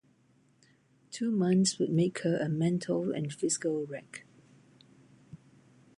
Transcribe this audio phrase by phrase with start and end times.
[1.11, 4.25] Two months would make her a mental and physical wreck.